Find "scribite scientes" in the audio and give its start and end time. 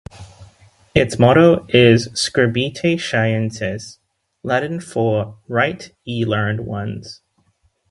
2.15-3.99